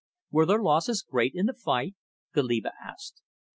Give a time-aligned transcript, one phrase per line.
[0.31, 1.93] "Were their losses great in the fight?"
[2.33, 3.21] Goliba asked.